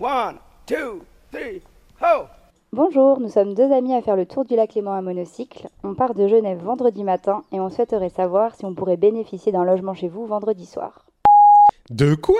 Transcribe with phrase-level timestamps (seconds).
[0.00, 1.62] One, two, three,
[2.02, 2.24] ho!
[2.72, 5.68] Bonjour, nous sommes deux amis à faire le tour du lac Léman à monocycle.
[5.84, 9.62] On part de Genève vendredi matin et on souhaiterait savoir si on pourrait bénéficier d'un
[9.62, 11.06] logement chez vous vendredi soir.
[11.90, 12.34] De quoi?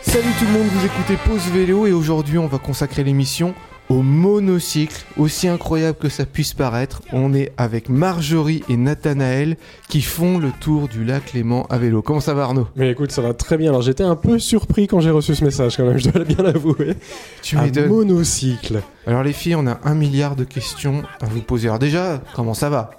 [0.00, 3.52] Salut tout le monde, vous écoutez Pause Vélo et aujourd'hui on va consacrer l'émission
[3.92, 5.04] au monocycle.
[5.18, 9.56] Aussi incroyable que ça puisse paraître, on est avec Marjorie et Nathanaël
[9.88, 12.00] qui font le tour du lac Léman à vélo.
[12.00, 12.68] Comment ça va Arnaud?
[12.76, 13.68] Mais écoute, ça va très bien.
[13.70, 16.42] Alors j'étais un peu surpris quand j'ai reçu ce message quand même, je dois bien
[16.42, 16.94] l'avouer.
[17.42, 17.88] Tu Un m'étonnes.
[17.88, 18.80] monocycle.
[19.06, 21.68] Alors les filles, on a un milliard de questions à vous poser.
[21.68, 22.90] Alors déjà, comment ça va?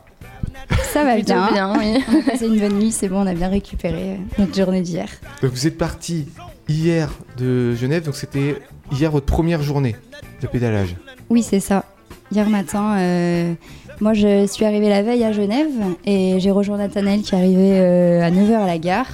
[0.92, 1.52] Ça va bien.
[1.52, 2.04] bien, oui.
[2.08, 5.08] On a passé une bonne nuit, c'est bon, on a bien récupéré notre journée d'hier.
[5.42, 6.28] Donc vous êtes parti
[6.70, 9.96] hier de Genève, donc c'était hier votre première journée
[10.44, 10.96] de pédalage.
[11.30, 11.86] Oui, c'est ça.
[12.32, 13.54] Hier matin, euh,
[14.02, 15.72] moi je suis arrivée la veille à Genève
[16.06, 19.08] et j'ai rejoint Nathanaël qui est arrivé euh, à 9h à la gare.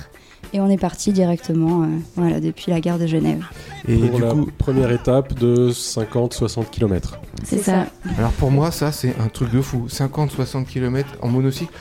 [0.51, 3.45] Et on est parti directement euh, voilà, depuis la gare de Genève.
[3.87, 7.19] Et pour du la coup, première étape de 50-60 km.
[7.43, 7.85] C'est ça.
[8.17, 9.85] alors pour moi, ça c'est un truc de fou.
[9.87, 11.71] 50-60 km en monocycle.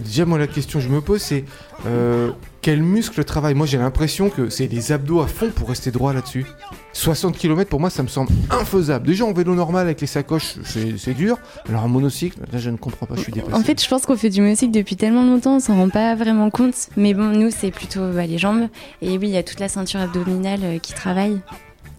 [0.00, 1.44] Déjà, moi la question que je me pose, c'est
[1.86, 2.30] euh,
[2.62, 3.54] quel muscle travaille?
[3.54, 6.46] Moi j'ai l'impression que c'est les abdos à fond pour rester droit là-dessus.
[6.92, 9.06] 60 km pour moi ça me semble infaisable.
[9.06, 11.38] Déjà en vélo normal avec les sacoches, c'est dur.
[11.68, 13.54] Alors en monocycle, là je ne comprends pas, je suis dépassé.
[13.54, 16.14] En fait, je pense qu'on fait du monocycle depuis tellement longtemps, on s'en rend pas
[16.14, 16.88] vraiment compte.
[16.96, 18.68] Mais bon, nous, c'est plutôt bah, les jambes.
[19.02, 21.40] Et oui, il y a toute la ceinture abdominale euh, qui travaille.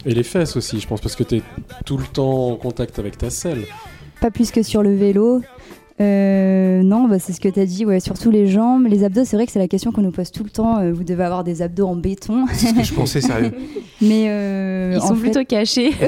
[0.06, 1.44] Et les fesses aussi, je pense, parce que tu es
[1.86, 3.66] tout le temps en contact avec ta selle.
[4.22, 5.42] Pas plus que sur le vélo.
[6.00, 8.86] Euh, non, bah, c'est ce que tu as dit, ouais, surtout les jambes.
[8.88, 10.80] Les abdos, c'est vrai que c'est la question qu'on nous pose tout le temps.
[10.80, 12.46] euh, vous devez avoir des abdos en béton.
[12.54, 13.52] C'est ce que je pensais sérieux.
[14.02, 15.92] Mais euh, Ils sont fait, plutôt cachés.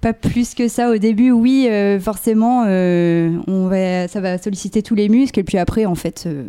[0.00, 1.30] pas plus que ça au début.
[1.30, 5.40] Oui, euh, forcément, euh, on va, ça va solliciter tous les muscles.
[5.40, 6.44] Et puis après, en fait, euh,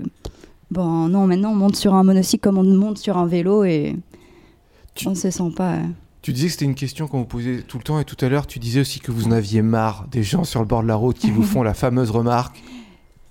[0.69, 3.95] bon, non, maintenant on monte sur un monocycle comme on monte sur un vélo et
[4.95, 5.77] Tu- on se sent pas.
[6.21, 8.29] Tu disais que c'était une question qu'on vous posait tout le temps et tout à
[8.29, 10.87] l'heure tu disais aussi que vous en aviez marre des gens sur le bord de
[10.87, 12.61] la route qui vous font la fameuse remarque.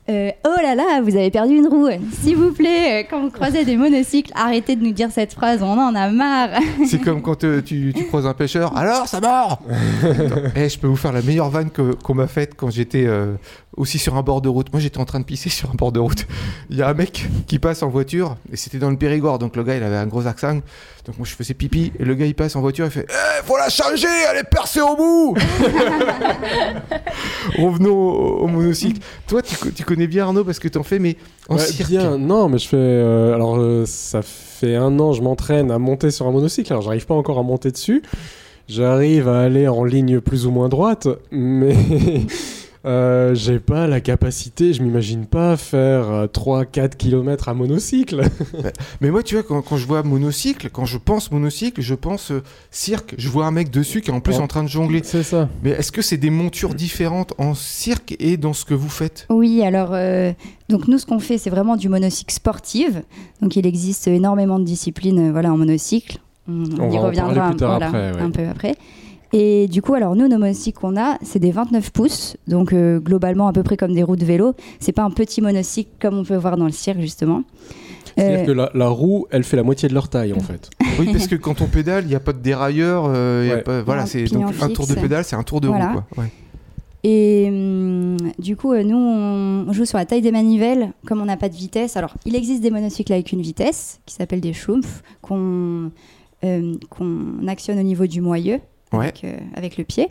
[0.09, 1.89] Euh, oh là là, vous avez perdu une roue.
[2.21, 5.62] S'il vous plaît, euh, quand vous croisez des monocycles, arrêtez de nous dire cette phrase,
[5.62, 6.49] on en a marre.
[6.87, 8.77] C'est comme quand euh, tu, tu croises un pêcheur.
[8.77, 9.62] Alors, ça mord
[10.56, 13.34] Eh, je peux vous faire la meilleure vanne qu'on m'a faite quand j'étais euh,
[13.76, 14.72] aussi sur un bord de route.
[14.72, 16.26] Moi, j'étais en train de pisser sur un bord de route.
[16.70, 19.38] Il y a un mec qui passe en voiture et c'était dans le Périgord.
[19.38, 20.60] Donc le gars, il avait un gros accent.
[21.06, 22.84] Donc moi, je faisais pipi et le gars, il passe en voiture.
[22.86, 25.36] Il fait Eh, faut la changer, elle est percée au bout
[27.58, 29.00] Revenons au, au monocycle.
[29.26, 31.16] Toi, tu connais bien Arnaud parce que t'en fais, mais
[31.48, 31.88] en Ouais, cirque.
[31.88, 32.76] bien, non, mais je fais.
[32.76, 36.72] euh, alors, euh, ça fait un an, je m'entraîne à monter sur un monocycle.
[36.72, 38.02] Alors, j'arrive pas encore à monter dessus.
[38.69, 41.75] J'arrive à aller en ligne plus ou moins droite, mais
[42.87, 44.73] euh, j'ai pas la capacité.
[44.73, 48.23] Je m'imagine pas faire 3-4 km à monocycle.
[49.01, 52.31] Mais moi, tu vois, quand, quand je vois monocycle, quand je pense monocycle, je pense
[52.31, 53.15] euh, cirque.
[53.19, 54.41] Je vois un mec dessus qui est en plus Ouais.
[54.43, 55.01] en train de jongler.
[55.05, 55.49] C'est ça.
[55.63, 59.27] Mais est-ce que c'est des montures différentes en cirque et dans ce que vous faites?
[59.29, 60.33] Oui, alors, euh,
[60.69, 62.93] donc nous, ce qu'on fait, c'est vraiment du monocycle sportif.
[63.43, 66.19] Donc il existe énormément de disciplines euh, voilà, en monocycle.
[66.49, 68.21] On, On y va en reviendra parler un, plus tard voilà, après, ouais.
[68.23, 68.75] un peu après.
[69.33, 72.99] Et du coup, alors nous, nos monocycles qu'on a, c'est des 29 pouces, donc euh,
[72.99, 74.55] globalement à peu près comme des roues de vélo.
[74.81, 77.43] C'est pas un petit monocycle comme on peut voir dans le cirque, justement.
[78.17, 80.69] C'est-à-dire Euh, que la, la roue, elle fait la moitié de leur taille en fait.
[80.99, 83.05] Oui, parce que quand on pédale, il n'y a pas de dérailleur.
[83.07, 83.63] euh, il y a Ouais.
[83.63, 85.93] pas- voilà, c'est un tour de pédale, c'est un tour de Voilà.
[85.93, 86.01] roue.
[86.15, 86.25] Quoi.
[86.25, 86.31] Ouais.
[87.05, 91.25] Et hum, du coup, euh, nous, on joue sur la taille des manivelles, comme on
[91.25, 91.97] n'a pas de vitesse.
[91.97, 95.91] Alors, il existe des monocycles avec une vitesse, qui s'appelle des schtroumpfs, qu'on
[96.45, 98.59] euh, qu'on actionne au niveau du moyeu,
[98.93, 100.09] Euh, avec le pied.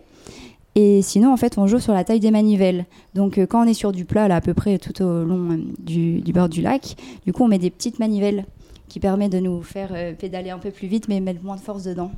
[0.76, 2.86] Et sinon, en fait, on joue sur la taille des manivelles.
[3.14, 5.52] Donc, euh, quand on est sur du plat, là, à peu près tout au long
[5.52, 6.96] euh, du, du bord du lac,
[7.26, 8.46] du coup, on met des petites manivelles
[8.88, 11.84] qui permettent de nous faire pédaler un peu plus vite, mais mettre moins de force
[11.84, 12.12] dedans.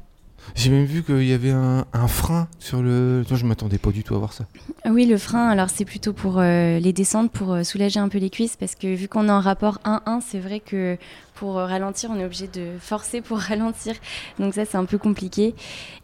[0.55, 3.23] J'ai même vu qu'il y avait un, frein sur le.
[3.27, 4.45] Toi, je m'attendais pas du tout à voir ça.
[4.83, 8.09] Ah Oui, le frein, alors c'est plutôt pour euh, les descentes, pour euh, soulager un
[8.09, 10.97] peu les cuisses, parce que vu qu'on est en rapport 1-1, c'est vrai que
[11.35, 13.95] pour euh, ralentir, on est obligé de forcer pour ralentir.
[14.39, 15.55] Donc ça, c'est un peu compliqué.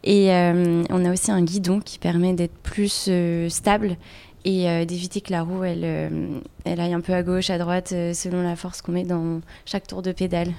[0.04, 0.30] Et
[0.90, 3.10] on a aussi un guidon qui permet d'être plus
[3.48, 3.96] stable
[4.44, 5.84] et d'éviter que la roue, elle,
[6.64, 10.02] aille un peu à gauche, à droite, selon la force qu'on met dans chaque tour
[10.02, 10.52] de pédale.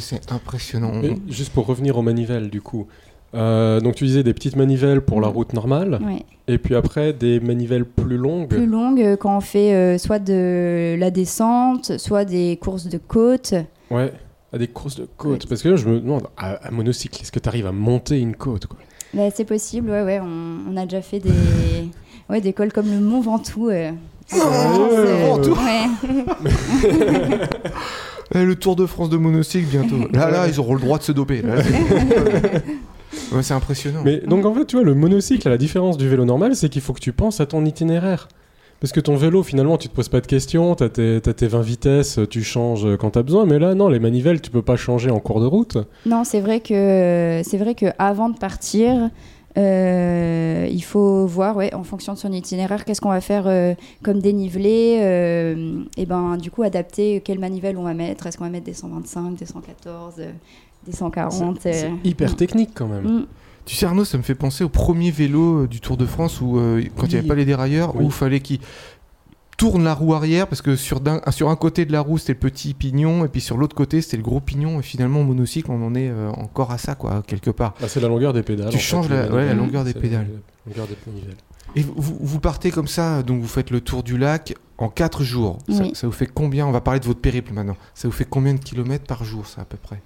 [0.00, 0.92] C'est impressionnant.
[0.94, 2.86] Mais juste pour revenir aux manivelles, du coup.
[3.34, 6.24] Euh, donc tu disais des petites manivelles pour la route normale, Ouais.
[6.46, 8.48] et puis après des manivelles plus longues.
[8.48, 12.96] plus longue euh, quand on fait euh, soit de la descente, soit des courses de
[12.96, 13.52] côte.
[13.90, 14.12] Ouais,
[14.50, 15.46] à des courses de côte.
[15.46, 18.18] Parce que là, je me demande, à, à monocycle, est-ce que tu arrives à monter
[18.18, 18.78] une côte quoi?
[19.12, 20.20] Bah, c'est possible, ouais, ouais.
[20.22, 21.30] On, on a déjà fait des.
[22.30, 23.70] Ouais, des cols comme le Mont Ventoux.
[23.70, 23.90] euh.
[24.34, 25.54] Oh, Ventoux?
[25.54, 25.86] Ouais.
[28.34, 29.96] Eh, le Tour de France de monocycle bientôt.
[30.12, 31.42] Là, là, ils auront le droit de se doper.
[31.42, 32.64] Là, c'est-
[33.32, 34.02] Ouais, c'est impressionnant.
[34.04, 36.68] Mais donc en fait, tu vois, le monocycle, à la différence du vélo normal, c'est
[36.68, 38.28] qu'il faut que tu penses à ton itinéraire.
[38.80, 41.46] Parce que ton vélo, finalement, tu te poses pas de questions, t'as tes, t'as tes
[41.48, 43.44] 20 vitesses, tu changes quand t'as besoin.
[43.44, 45.78] Mais là, non, les manivelles, tu peux pas changer en cours de route.
[46.06, 49.10] Non, c'est vrai que c'est vrai que avant de partir,
[49.58, 53.74] euh, il faut voir, ouais, en fonction de son itinéraire, qu'est-ce qu'on va faire euh,
[54.02, 58.26] comme dénivelé, euh, et ben du coup adapter quelle manivelle on va mettre.
[58.26, 60.30] Est-ce qu'on va mettre des 125, des 114, euh,
[60.86, 63.04] des 140 C'est euh, hyper technique quand même.
[63.04, 63.26] mm.
[63.66, 66.56] Tu sais, Arnaud, ça me fait penser au premier vélo du Tour de France où,
[66.58, 67.28] euh, quand il n'y avait Oui.
[67.28, 68.04] pas les dérailleurs, Oui.
[68.04, 68.60] où il fallait qu'il
[69.58, 72.32] tourne la roue arrière parce que sur, d'un- sur un côté de la roue c'était
[72.32, 75.70] le petit pignon et puis sur l'autre côté c'était le gros pignon et finalement monocycle
[75.70, 77.74] on en est euh, encore à ça quoi quelque part.
[77.80, 78.70] Bah, c'est la longueur des pédales.
[78.70, 79.56] Tu fait, changes la- ouais, la manivelles.
[79.58, 80.26] longueur des pédales.
[80.66, 81.36] La longueur des manivelles.
[81.76, 85.22] Et vous, vous partez comme ça, donc vous faites le tour du lac en 4
[85.22, 85.58] jours.
[85.92, 87.76] Ça vous fait combien On va parler de votre périple maintenant.
[87.94, 90.00] Ça vous fait combien de kilomètres par jour ça à peu près?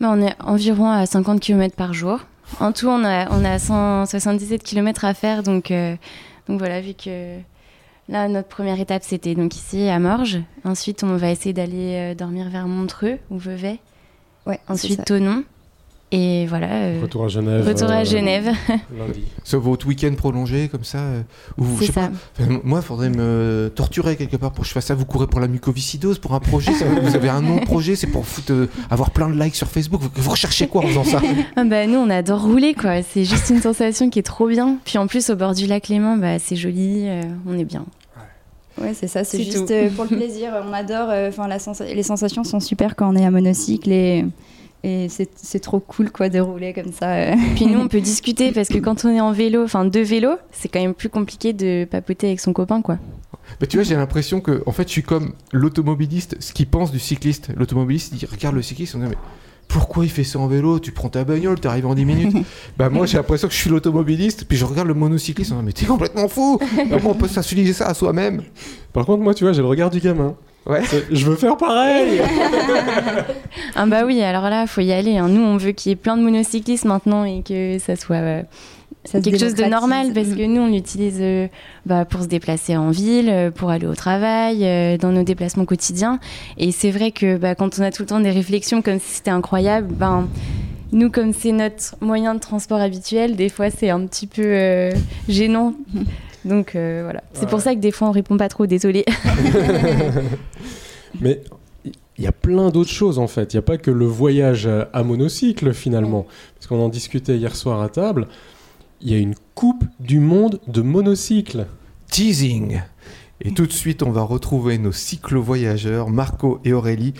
[0.00, 2.20] Bah, on est environ à 50 km par jour.
[2.60, 5.42] En tout, on a, on a 177 km à faire.
[5.42, 5.96] Donc, euh,
[6.48, 7.38] donc voilà, vu que
[8.08, 10.40] là, notre première étape, c'était donc ici à Morges.
[10.64, 13.78] Ensuite, on va essayer d'aller euh, dormir vers Montreux ou Vevey.
[14.46, 15.04] Ouais, Ensuite.
[15.04, 15.44] Tonon.
[16.10, 16.68] Et voilà.
[16.72, 17.68] euh, Retour à Genève.
[17.68, 18.46] retour à euh, Genève.
[18.98, 19.24] Lundi.
[19.44, 21.22] C'est votre week-end prolongé comme ça euh,
[21.80, 22.08] je sais ça.
[22.38, 24.94] pas, moi, il faudrait me torturer quelque part pour que je fasse ça.
[24.94, 26.72] Vous courez pour la mucoviscidose, pour un projet.
[26.72, 29.54] ça- vous avez un nom de projet, c'est pour foutre, euh, avoir plein de likes
[29.56, 30.00] sur Facebook.
[30.00, 31.20] Vous, vous recherchez quoi en faisant ça?
[31.56, 33.02] Ah bah, nous, on adore rouler, quoi.
[33.02, 34.78] C'est juste une sensation qui est trop bien.
[34.86, 37.02] Puis en plus, au bord du lac Léman, bah, c'est joli.
[37.06, 37.84] euh, on est bien.
[38.80, 40.52] Ouais, c'est ça, c'est juste euh, pour le plaisir.
[40.68, 44.24] On adore, euh, enfin les sensations sont super quand on est à monocycle et,
[44.84, 47.12] et c'est c'est trop cool quoi de rouler comme ça.
[47.14, 47.34] euh.
[47.56, 50.36] Puis nous, on peut discuter parce que quand on est en vélo, enfin deux vélos,
[50.52, 52.98] c'est quand même plus compliqué de papoter avec son copain, quoi.
[53.60, 56.92] Bah, tu vois, j'ai l'impression que, en fait, je suis comme l'automobiliste, ce qu'il pense
[56.92, 57.48] du cycliste.
[57.56, 59.16] L'automobiliste, il regarde le cycliste, on dit, mais
[59.68, 60.80] pourquoi il fait ça en vélo?
[60.80, 62.36] Tu prends ta bagnole, t'arrives en 10 minutes.
[62.78, 65.86] bah, moi, j'ai l'impression que je suis l'automobiliste, puis je regarde le monocycliste, mais t'es
[65.86, 66.58] complètement fou
[66.90, 68.42] Comment on peut s'affilier ça à soi-même?
[68.92, 70.34] Par contre, moi, tu vois, j'ai le regard du gamin.
[70.66, 70.82] Ouais.
[70.84, 72.20] C'est- Je veux faire pareil
[73.74, 75.16] Ah bah oui, alors là, faut y aller.
[75.16, 75.28] hein.
[75.28, 78.42] Nous, on veut qu'il y ait plein de monocyclistes maintenant et que ça soit euh,
[79.10, 81.48] Ça quelque chose de normal parce que nous, on l'utilise euh,
[81.86, 85.64] bah, pour se déplacer en ville, euh, pour aller au travail, euh, dans nos déplacements
[85.64, 86.20] quotidiens.
[86.58, 89.14] Et c'est vrai que bah, quand on a tout le temps des réflexions comme si
[89.16, 90.28] c'était incroyable, ben
[90.92, 94.90] nous, comme c'est notre moyen de transport habituel, des fois, c'est un petit peu euh,
[95.28, 95.74] gênant.
[96.44, 98.66] Donc euh, voilà, c'est pour ça que des fois, on répond pas trop.
[98.66, 99.04] Désolé.
[101.20, 101.40] Mais
[101.84, 103.52] il y a plein d'autres choses en fait.
[103.52, 106.26] Il n'y a pas que le voyage à- à monocycle finalement.
[106.54, 108.26] Parce qu'on en discutait hier soir à table.
[109.00, 111.68] Il y a une Coupe du Monde de monocycle.
[112.10, 112.82] Teasing
[113.40, 117.14] Et tout de suite, on va retrouver nos cyclo-voyageurs, Marco et Aurélie.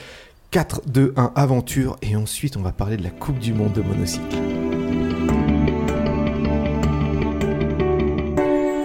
[0.50, 1.96] 4, 2, 1, aventure.
[2.02, 4.36] Et ensuite, on va parler de la Coupe du Monde de monocycle.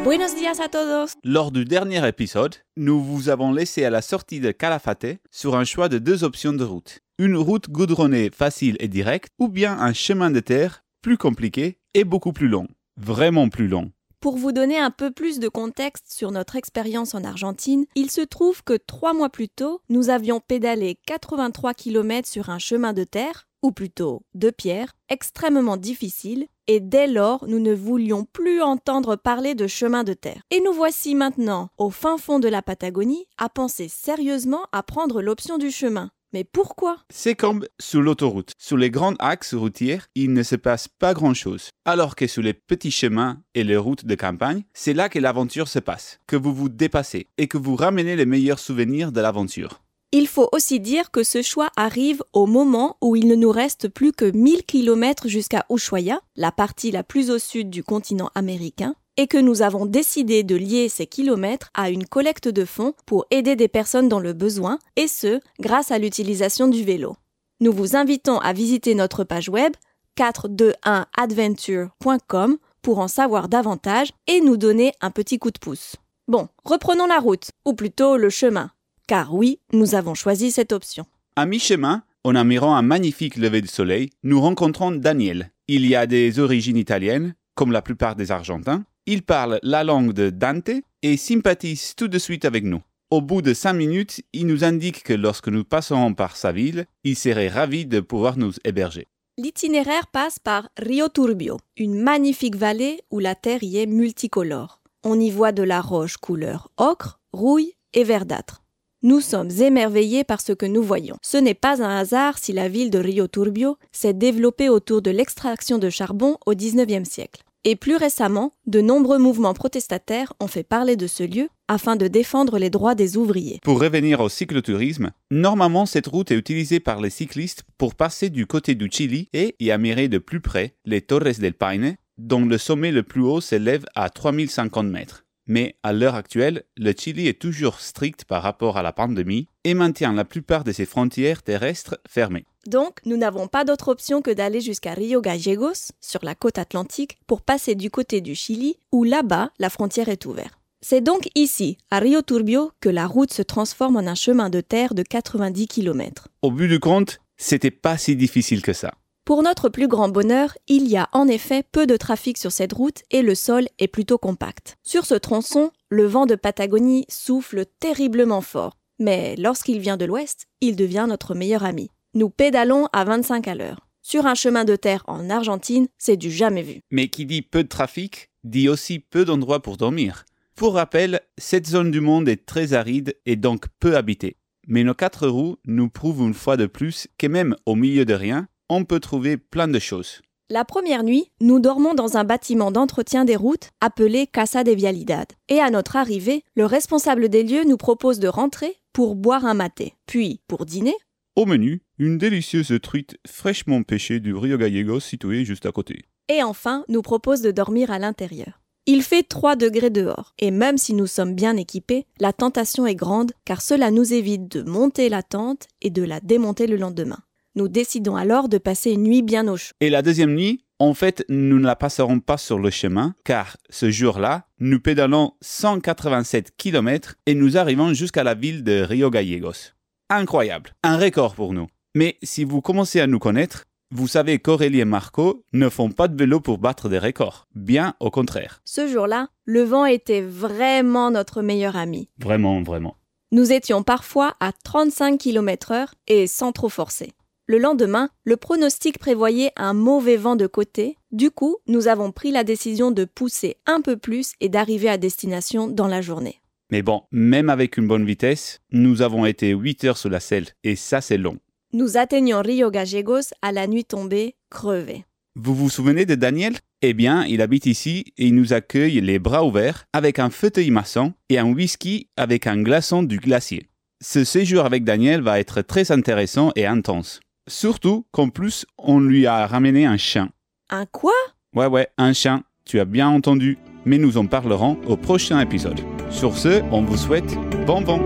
[0.03, 1.13] Buenos días a todos.
[1.23, 5.63] Lors du dernier épisode, nous vous avons laissé à la sortie de Calafate sur un
[5.63, 6.99] choix de deux options de route.
[7.17, 12.03] Une route goudronnée facile et directe ou bien un chemin de terre plus compliqué et
[12.03, 12.67] beaucoup plus long.
[12.97, 13.91] Vraiment plus long.
[14.19, 18.21] Pour vous donner un peu plus de contexte sur notre expérience en Argentine, il se
[18.21, 23.03] trouve que trois mois plus tôt, nous avions pédalé 83 km sur un chemin de
[23.03, 29.17] terre, ou plutôt de pierre, extrêmement difficile, et dès lors, nous ne voulions plus entendre
[29.17, 30.43] parler de chemin de terre.
[30.51, 35.21] Et nous voici maintenant, au fin fond de la Patagonie, à penser sérieusement à prendre
[35.21, 36.11] l'option du chemin.
[36.33, 36.97] Mais pourquoi?
[37.11, 38.53] C'est comme sur l'autoroute.
[38.57, 41.69] Sur les grands axes routiers, il ne se passe pas grand-chose.
[41.85, 45.67] Alors que sur les petits chemins et les routes de campagne, c'est là que l'aventure
[45.67, 49.81] se passe, que vous vous dépassez et que vous ramenez les meilleurs souvenirs de l'aventure.
[50.15, 53.87] Il faut aussi dire que ce choix arrive au moment où il ne nous reste
[53.87, 58.93] plus que 1000 km jusqu'à Ushuaia, la partie la plus au sud du continent américain,
[59.17, 63.25] et que nous avons décidé de lier ces kilomètres à une collecte de fonds pour
[63.31, 67.15] aider des personnes dans le besoin, et ce, grâce à l'utilisation du vélo.
[67.59, 69.73] Nous vous invitons à visiter notre page web
[70.17, 75.95] 421adventure.com pour en savoir davantage et nous donner un petit coup de pouce.
[76.27, 78.71] Bon, reprenons la route, ou plutôt le chemin.
[79.07, 81.05] Car oui, nous avons choisi cette option.
[81.35, 85.51] À mi-chemin, en admirant un magnifique lever de soleil, nous rencontrons Daniel.
[85.67, 88.85] Il y a des origines italiennes, comme la plupart des Argentins.
[89.05, 90.69] Il parle la langue de Dante
[91.01, 92.81] et sympathise tout de suite avec nous.
[93.11, 96.85] Au bout de cinq minutes, il nous indique que lorsque nous passerons par sa ville,
[97.03, 99.07] il serait ravi de pouvoir nous héberger.
[99.37, 104.81] L'itinéraire passe par Rio Turbio, une magnifique vallée où la terre y est multicolore.
[105.03, 108.63] On y voit de la roche couleur ocre, rouille et verdâtre.
[109.01, 111.17] Nous sommes émerveillés par ce que nous voyons.
[111.21, 115.11] Ce n'est pas un hasard si la ville de Rio Turbio s'est développée autour de
[115.11, 117.43] l'extraction de charbon au XIXe siècle.
[117.65, 122.09] Et plus récemment, de nombreux mouvements protestataires ont fait parler de ce lieu afin de
[122.09, 123.61] défendre les droits des ouvriers.
[123.63, 128.45] Pour revenir au cyclotourisme, normalement cette route est utilisée par les cyclistes pour passer du
[128.47, 132.57] côté du Chili et y admirer de plus près les Torres del Paine, dont le
[132.57, 135.23] sommet le plus haut s'élève à 3050 mètres.
[135.45, 139.73] Mais à l'heure actuelle, le Chili est toujours strict par rapport à la pandémie et
[139.73, 142.45] maintient la plupart de ses frontières terrestres fermées.
[142.65, 147.17] Donc, nous n'avons pas d'autre option que d'aller jusqu'à Rio Gallegos, sur la côte atlantique,
[147.27, 150.57] pour passer du côté du Chili, où là-bas, la frontière est ouverte.
[150.81, 154.61] C'est donc ici, à Rio Turbio, que la route se transforme en un chemin de
[154.61, 156.27] terre de 90 km.
[156.41, 158.93] Au bout du compte, c'était pas si difficile que ça.
[159.25, 162.73] Pour notre plus grand bonheur, il y a en effet peu de trafic sur cette
[162.73, 164.75] route et le sol est plutôt compact.
[164.83, 168.77] Sur ce tronçon, le vent de Patagonie souffle terriblement fort.
[168.99, 171.89] Mais lorsqu'il vient de l'ouest, il devient notre meilleur ami.
[172.13, 173.87] Nous pédalons à 25 à l'heure.
[174.01, 176.81] Sur un chemin de terre en Argentine, c'est du jamais vu.
[176.91, 180.25] Mais qui dit peu de trafic, dit aussi peu d'endroits pour dormir.
[180.55, 184.35] Pour rappel, cette zone du monde est très aride et donc peu habitée.
[184.67, 188.13] Mais nos quatre roues nous prouvent une fois de plus que même au milieu de
[188.13, 190.21] rien, on peut trouver plein de choses.
[190.49, 195.27] La première nuit, nous dormons dans un bâtiment d'entretien des routes appelé Casa de Vialidad.
[195.49, 199.53] Et à notre arrivée, le responsable des lieux nous propose de rentrer pour boire un
[199.53, 199.95] maté.
[200.05, 200.95] Puis, pour dîner,
[201.35, 206.05] Au menu, une délicieuse truite fraîchement pêchée du Rio Gallegos situé juste à côté.
[206.29, 208.61] et enfin nous propose de dormir à l'intérieur.
[208.85, 212.95] Il fait 3 degrés dehors, et même si nous sommes bien équipés, la tentation est
[212.95, 217.19] grande car cela nous évite de monter la tente et de la démonter le lendemain.
[217.55, 219.73] Nous décidons alors de passer une nuit bien au chaud.
[219.79, 223.57] Et la deuxième nuit, en fait, nous ne la passerons pas sur le chemin, car
[223.69, 229.73] ce jour-là, nous pédalons 187 km et nous arrivons jusqu'à la ville de Rio Gallegos.
[230.09, 231.67] Incroyable, un record pour nous.
[231.93, 236.07] Mais si vous commencez à nous connaître, vous savez qu'Aurélie et Marco ne font pas
[236.07, 237.47] de vélo pour battre des records.
[237.53, 238.61] Bien au contraire.
[238.65, 242.09] Ce jour-là, le vent était vraiment notre meilleur ami.
[242.17, 242.97] Vraiment, vraiment.
[243.31, 247.13] Nous étions parfois à 35 km/h et sans trop forcer.
[247.53, 250.97] Le lendemain, le pronostic prévoyait un mauvais vent de côté.
[251.11, 254.97] Du coup, nous avons pris la décision de pousser un peu plus et d'arriver à
[254.97, 256.41] destination dans la journée.
[256.71, 260.47] Mais bon, même avec une bonne vitesse, nous avons été 8 heures sous la selle,
[260.63, 261.37] et ça c'est long.
[261.73, 265.05] Nous atteignons Rio Gallegos à la nuit tombée, crevés.
[265.35, 266.57] Vous vous souvenez de Daniel?
[266.81, 270.71] Eh bien, il habite ici et il nous accueille les bras ouverts avec un fauteuil
[270.71, 273.67] maçon et un whisky avec un glaçon du glacier.
[274.01, 277.21] Ce séjour avec Daniel va être très intéressant et intense.
[277.47, 280.29] Surtout qu'en plus, on lui a ramené un chien.
[280.69, 281.11] Un quoi?
[281.53, 283.57] Ouais, ouais, un chien, tu as bien entendu.
[283.85, 285.81] Mais nous en parlerons au prochain épisode.
[286.09, 287.35] Sur ce, on vous souhaite
[287.65, 287.99] bon vent.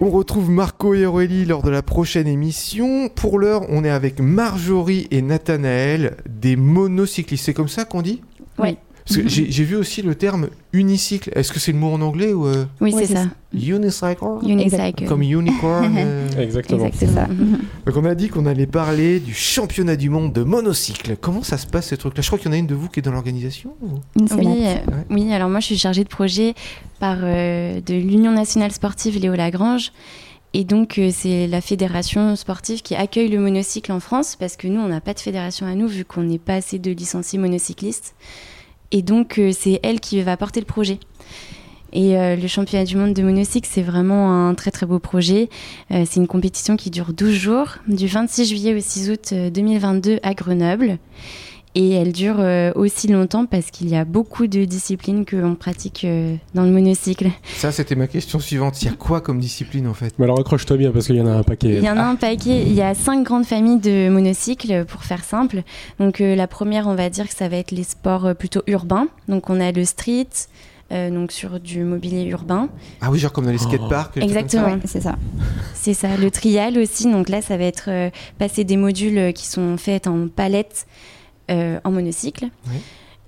[0.00, 3.08] On retrouve Marco et Aurélie lors de la prochaine émission.
[3.08, 7.44] Pour l'heure, on est avec Marjorie et Nathanaël, des monocyclistes.
[7.44, 8.22] C'est comme ça qu'on dit?
[8.58, 8.78] Oui.
[9.10, 11.30] Parce que j'ai vu aussi le terme unicycle.
[11.34, 13.24] Est-ce que c'est le mot en anglais ou euh, Oui, c'est ça.
[13.52, 14.24] unicycle?
[14.46, 15.06] Unicycle.
[15.06, 16.28] Comme unicorn euh.
[16.38, 16.86] Exactement.
[16.86, 17.26] Exact, c'est ça.
[17.86, 21.16] Donc on a dit qu'on allait parler du championnat du monde de monocycle.
[21.20, 22.22] Comment ça se passe ce truc-là?
[22.22, 23.74] Je crois qu'il y en a une de vous qui est dans l'organisation.
[23.82, 23.98] ou?
[24.16, 24.76] Oui, euh,
[25.10, 26.54] oui, alors moi je suis chargée de projet
[27.00, 29.92] par euh, de l'Union nationale sportive Léo Lagrange.
[30.52, 34.80] Et donc c'est la fédération sportive qui accueille le monocycle en France parce que nous
[34.80, 38.14] on n'a pas de fédération à nous vu qu'on n'est pas assez de licenciés monocyclistes.
[38.92, 40.98] Et donc euh, c'est elle qui va porter le projet.
[41.92, 45.48] Et euh, le championnat du monde de monocycle, c'est vraiment un très très beau projet.
[45.90, 49.50] Euh, c'est une compétition qui dure 12 jours, du 26 juillet au 6 août euh,
[49.50, 50.98] 2022 à Grenoble.
[51.76, 55.54] Et elle dure euh, aussi longtemps parce qu'il y a beaucoup de disciplines que l'on
[55.54, 57.30] pratique euh, dans le monocycle.
[57.56, 58.82] Ça, c'était ma question suivante.
[58.82, 60.14] Il y a quoi comme discipline en fait?
[60.18, 61.76] Mais alors accroche-toi bien parce qu'il y en a un paquet.
[61.76, 62.62] Il y en a un paquet.
[62.62, 65.62] Il y a cinq grandes familles de monocycles, pour faire simple.
[65.98, 68.62] Donc euh, la première, on va dire que ça va être les sports euh, plutôt
[68.66, 69.08] urbains.
[69.28, 70.28] Donc on a le street,
[70.92, 72.68] euh, donc sur du mobilier urbain.
[73.00, 74.12] Ah oui, genre comme dans les skateparks.
[74.12, 74.78] trucs comme ça Exactement.
[74.84, 75.16] C'est ça.
[75.74, 76.16] C'est ça.
[76.16, 77.10] Le trial aussi.
[77.10, 81.19] Donc là, ça va être euh, passer des modules qui sont faits en palettes euh,
[81.50, 82.46] en monocycle.
[82.68, 82.78] Oui.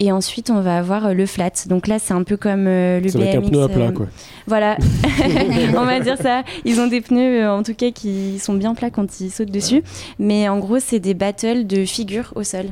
[0.04, 1.52] Et ensuite, on va avoir euh, le flat.
[1.66, 3.50] Donc là, c'est un peu comme euh, le C'est avec un BMX.
[3.50, 4.06] pneu à plat, euh, quoi.
[4.48, 4.76] Voilà,
[5.76, 6.42] on va dire ça.
[6.64, 9.52] Ils ont des pneus, euh, en tout cas, qui sont bien plats quand ils sautent
[9.52, 9.84] dessus.
[10.18, 12.66] Mais en gros, c'est des battles de figures au sol.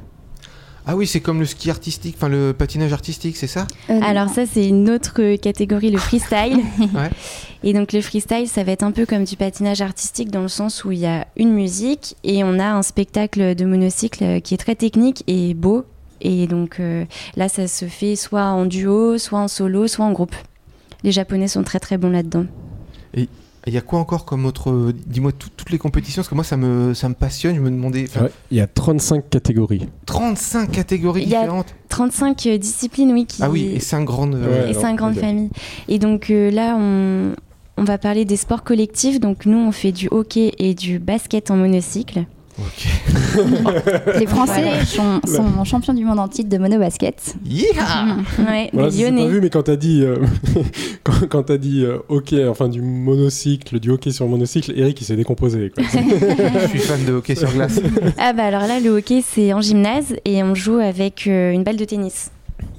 [0.86, 3.66] Ah oui, c'est comme le ski artistique, enfin le patinage artistique, c'est ça?
[3.90, 6.60] Euh, Alors ça, c'est une autre euh, catégorie, le freestyle.
[6.94, 7.10] Ouais.
[7.62, 10.48] Et donc le freestyle, ça va être un peu comme du patinage artistique dans le
[10.48, 14.40] sens où il y a une musique et on a un spectacle de monocycle euh,
[14.40, 15.84] qui est très technique et beau
[16.22, 17.04] Et donc euh,
[17.36, 20.34] là, ça se fait soit en duo, soit en solo, soit en groupe.
[21.04, 22.46] Les Japonais sont très très bons là-dedans.
[23.66, 24.92] Il y a quoi encore comme autre.
[25.06, 27.54] Dis-moi tout- toutes les compétitions, parce que moi ça me, ça me passionne.
[27.56, 28.04] Je me demandais.
[28.18, 29.86] Ouais, Il y a 35 catégories.
[30.06, 31.74] 35 catégories y a- différentes.
[31.90, 33.26] 35 euh, disciplines, oui.
[33.26, 33.42] Qui...
[33.42, 34.34] Ah oui, et 5 grandes.
[34.34, 34.70] euh, Ouais.
[34.70, 35.50] et cinq grandes familles.
[35.88, 37.34] Et donc euh, là, on,
[37.76, 39.20] on va parler des sports collectifs.
[39.20, 42.24] Donc nous, on fait du hockey et du basket en monocycle.
[44.18, 47.34] Les Français sont, sont champions du monde en titre de monobasket.
[47.44, 47.66] Yeah
[48.38, 50.16] Ouais, Voilà, ça, pas vu, mais quand t'as dit, euh,
[51.04, 55.04] quand, quand t'as dit euh, hockey, enfin du monocycle, du hockey sur monocycle, Eric il
[55.04, 55.70] s'est décomposé.
[55.74, 55.84] Quoi.
[55.84, 57.80] Je suis fan de hockey sur glace.
[58.18, 61.64] Ah bah alors là, le hockey, c'est en gymnase et on joue avec euh, une
[61.64, 62.30] balle de tennis.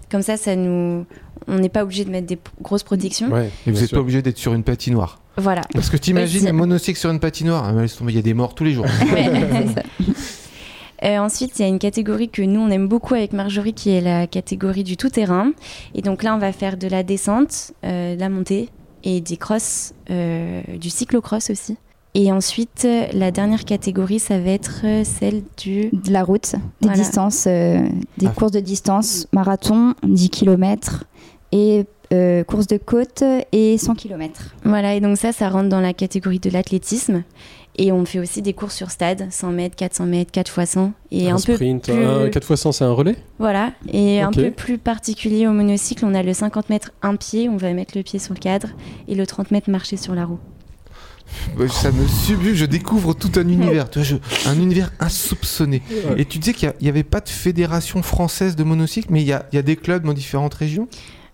[0.09, 1.05] Comme ça, ça nous...
[1.47, 3.29] On n'est pas obligé de mettre des grosses protections.
[3.29, 5.20] ouais, Et vous n'êtes pas obligé d'être sur une patinoire.
[5.37, 5.61] Voilà.
[5.73, 8.63] Parce que t'imagines un monocycle sur une patinoire, tomber, il y a des morts tous
[8.63, 8.85] les jours.
[11.03, 13.89] Euh, ensuite, il y a une catégorie que nous, on aime beaucoup avec Marjorie, qui
[13.89, 15.51] est la catégorie du tout-terrain.
[15.95, 18.69] Et donc là, on va faire de la descente, euh, de la montée
[19.03, 21.75] et des crosses, euh, du cyclocross aussi.
[22.13, 25.89] Et ensuite, euh, la dernière catégorie, ça va être euh, celle du...
[25.91, 26.59] De la route, des
[26.89, 26.97] Voilà.
[27.01, 27.79] distances, euh,
[28.19, 28.33] des Ah.
[28.35, 31.05] courses de distance, marathon, 10 km
[31.51, 34.55] et euh, course de côte et 100 km.
[34.63, 37.23] Voilà, et donc ça, ça rentre dans la catégorie de l'athlétisme.
[37.77, 40.91] Et on fait aussi des courses sur stade, 100 mètres, 400 mètres, 4 x 100.
[41.11, 42.03] Et un, peu sprint, plus...
[42.05, 43.15] un 4 x 100 c'est un relais?
[43.39, 47.47] Voilà, et un peu plus particulier au monocycle, on a le 50 mètres un pied,
[47.47, 48.67] on va mettre le pied sur le cadre,
[49.07, 50.39] et le 30 mètres marcher sur la roue.
[51.69, 55.81] Ça me subjugue, je découvre tout un univers, tu vois, je- un univers insoupçonné.
[56.17, 59.33] Et tu disais qu'il n'y avait pas de fédération française de monocycle, mais il y
[59.33, 60.89] a, il y a des clubs dans différentes régions?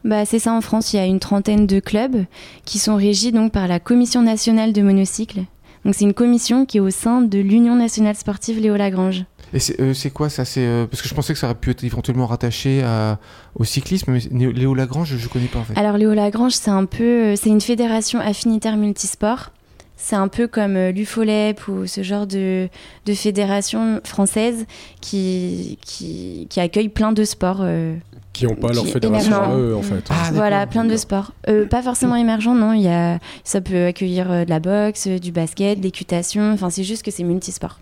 [0.07, 2.25] Bah, c'est ça, en France, il y a une trentaine de clubs
[2.65, 5.41] qui sont régis donc par la Commission nationale de monocycle.
[5.85, 9.25] Donc c'est une commission qui est au sein de l'Union nationale sportive Léo Lagrange.
[9.53, 10.43] Et c'est euh, quoi ça?
[10.43, 13.19] C'est, euh, Parce que je pensais que ça aurait pu être éventuellement rattaché à-
[13.55, 15.77] au cyclisme, mais Léo Lagrange, je ne connais pas en fait.
[15.77, 19.51] Alors Léo Lagrange, c'est un peu, euh, c'est une fédération affinitaire multisport.
[19.95, 22.67] C'est un peu comme l'UFOLEP ou ce genre de,
[23.05, 24.65] de fédération française
[25.01, 27.59] qui, qui, qui accueille plein de sports.
[27.61, 27.95] euh,
[28.37, 29.59] qui n'ont pas leur fédération à énormément.
[29.59, 30.03] eux en fait.
[30.09, 30.33] Ah, d'accord.
[30.35, 31.33] Voilà, plein de sports.
[31.49, 32.73] Euh, pas forcément émergents, non.
[32.73, 36.51] Il y a, ça peut accueillir euh, de la boxe, euh, du basket, de l'équitation.
[36.53, 37.79] Enfin, c'est juste que c'est multisport.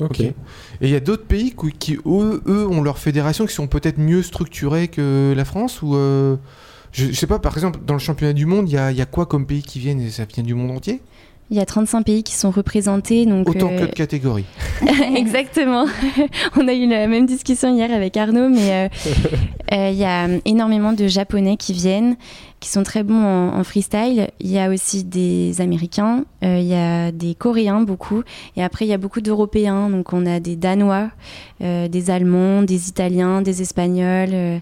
[0.00, 0.08] Ok.
[0.10, 0.20] Ok.
[0.20, 0.34] Et
[0.80, 3.98] il y a d'autres pays qui, qui, eux, eux, ont leur fédération qui sont peut-être
[3.98, 6.36] mieux structurées que la France ou euh,
[6.92, 8.96] je, je sais pas, par exemple, dans le championnat du monde, il y a, il
[8.96, 11.02] y a quoi comme pays qui viennent et Ça vient du monde entier?
[11.50, 13.26] Il y a 35 pays qui sont représentés.
[13.26, 14.44] Donc, Autant euh, que de catégories.
[15.16, 15.86] Exactement.
[16.56, 18.88] On a eu la même discussion hier avec Arnaud, mais euh,
[19.72, 22.16] euh, il y a énormément de Japonais qui viennent,
[22.60, 24.28] qui sont très bons en, en freestyle.
[24.38, 28.22] Il y a aussi des Américains, euh, il y a des Coréens beaucoup,
[28.56, 29.90] et après il y a beaucoup d'Européens.
[29.90, 31.10] Donc on a des Danois,
[31.62, 34.58] euh, des Allemands, des Italiens, des Espagnols, euh,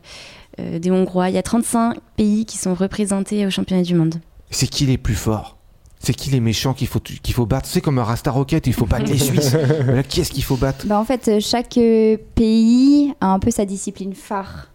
[0.60, 1.28] euh, des Hongrois.
[1.28, 4.14] Il y a 35 pays qui sont représentés au championnat du monde.
[4.50, 5.57] C'est qui les plus forts?
[6.00, 7.68] C'est qui les méchants qu'il faut, qu'il faut battre?
[7.68, 9.56] C'est comme un Rasta Rocket, il faut battre les Suisses.
[9.86, 10.86] Mais là, qui est-ce qu'il faut battre?
[10.86, 14.68] Bah, en fait, euh, chaque euh, pays a un peu sa discipline phare.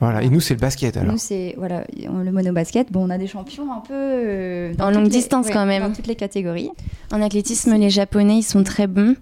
[0.00, 1.10] Voilà, et nous, c'est le basket alors.
[1.12, 2.92] Nous, c'est voilà, le monobasket.
[2.92, 5.82] Bon, on a des champions un peu euh, En longue les- distance, ouais, quand même.
[5.82, 6.70] Dans toutes les catégories.
[7.12, 9.16] En athlétisme, les Japonais, ils sont très bons.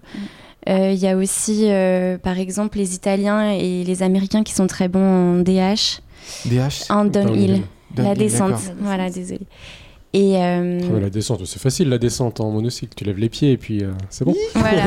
[0.69, 4.67] Euh, Il y a aussi, euh, par exemple, les Italiens et les Américains qui sont
[4.67, 6.01] très bons en DH,
[6.45, 7.61] DH en downhill,
[7.95, 8.59] la Downhill, descente.
[8.81, 9.47] Voilà, désolé.
[10.13, 12.93] Et euh, Ah, la descente, c'est facile la descente en monocycle.
[12.95, 14.33] Tu lèves les pieds et puis euh, c'est bon.
[14.55, 14.83] voilà.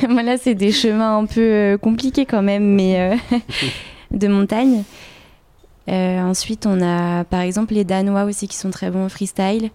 [0.08, 2.98] voilà, c'est des chemins un peu euh, compliqués quand même, mais
[3.32, 3.36] euh,
[4.10, 4.82] de montagne.
[5.88, 9.70] Euh, ensuite, on a par exemple les Danois aussi qui sont très bons en freestyle.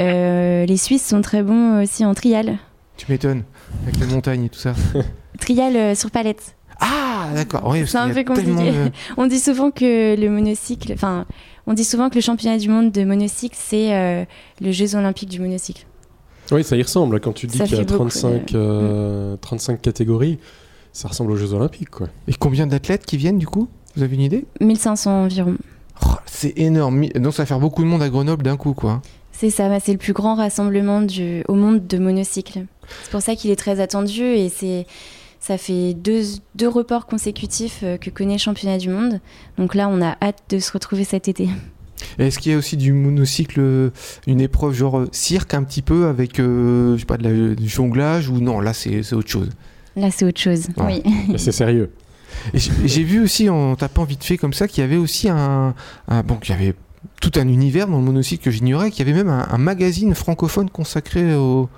[0.00, 2.58] Euh, les Suisses sont très bons aussi en trial.
[2.96, 3.42] Tu m'étonnes,
[3.82, 4.74] avec les montagnes et tout ça.
[5.40, 6.54] Trial euh, sur palette.
[6.80, 7.62] Ah, d'accord.
[7.66, 8.70] Oui, C'est un peu tellement compliqué.
[8.70, 11.26] de- On dit souvent que le monocycle, enfin,
[11.66, 14.24] on dit souvent que le championnat du monde de monocycle, c'est euh,
[14.60, 15.86] le Jeux olympiques du monocycle.
[16.50, 17.20] Oui, ça y ressemble.
[17.20, 20.38] Quand tu dis qu'il y a fait beaucoup 35, de- euh, 35 catégories,
[20.92, 21.90] ça ressemble aux Jeux Olympiques.
[21.90, 22.08] Quoi.
[22.28, 23.68] Et combien d'athlètes qui viennent du coup?
[23.96, 24.44] Vous avez une idée?
[24.60, 25.56] 1500 environ.
[26.04, 27.06] Oh, C'est énorme.
[27.14, 29.00] Donc ça va faire beaucoup de monde à Grenoble d'un coup, quoi.
[29.30, 32.66] C'est ça, bah, c'est le plus grand rassemblement du, au monde de monocycle.
[33.04, 34.86] C'est pour ça qu'il est très attendu et c'est,
[35.44, 36.22] ça fait deux,
[36.54, 39.20] deux reports consécutifs euh, que connaît le championnat du monde.
[39.58, 41.48] Donc là, on a hâte de se retrouver cet été.
[42.18, 43.90] Est-ce qu'il y a aussi du monocycle, euh,
[44.28, 47.54] une épreuve genre euh, cirque un petit peu avec, euh, je sais pas, de la-
[47.56, 49.50] du jonglage ou non Là, c'est c'est autre chose?
[49.96, 50.68] Là, c'est autre chose.
[50.76, 51.02] Ouais.
[51.04, 51.12] Oui.
[51.34, 51.90] Et c'est sérieux.
[52.54, 55.74] J'ai j'ai vu aussi en tapant vite fait comme ça qu'il y avait aussi un,
[56.08, 56.74] un- bon, qu'il y avait
[57.20, 60.14] tout un univers dans le monocycle que j'ignorais, qu'il y avait même un, un magazine
[60.14, 61.68] francophone consacré au,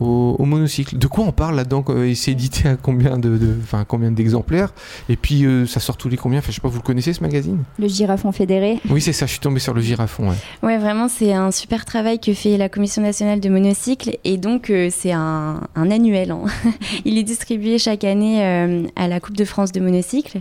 [0.00, 0.98] au, au monocycle.
[0.98, 4.72] De quoi on parle là-dedans Et c'est édité à combien de, de- enfin, combien d'exemplaires?
[5.08, 6.38] Et puis euh, ça sort tous les combien?
[6.40, 7.62] Enfin, je sais pas, vous le connaissez ce magazine?
[7.78, 8.80] Le girafon fédéré.
[8.90, 9.26] Oui, c'est ça.
[9.26, 10.28] Je suis tombé sur le girafon.
[10.30, 10.36] Ouais.
[10.62, 14.18] Ouais, vraiment, c'est un super travail que fait la Commission nationale de monocycle.
[14.24, 16.30] Et donc, euh, c'est un, un annuel.
[16.32, 16.42] hein.
[17.04, 20.40] Il est distribué chaque année euh, à la Coupe de France de monocycle.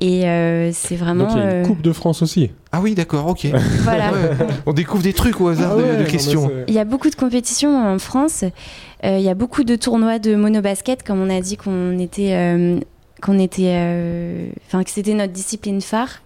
[0.00, 1.24] Et euh, c'est vraiment.
[1.24, 2.50] Donc il y a une euh, Coupe de France aussi?
[2.72, 3.46] Ah oui, d'accord, ok.
[3.82, 4.12] voilà.
[4.12, 4.30] Ouais.
[4.66, 6.50] On découvre des trucs au hasard Ah de- ouais, questions.
[6.68, 8.44] Il y a beaucoup de compétitions en France.
[9.04, 12.32] Euh, il y a beaucoup de tournois de monobasket, comme on a dit qu'on était,
[12.34, 12.78] euh,
[13.22, 16.22] qu'on était, euh, enfin que c'était notre discipline phare.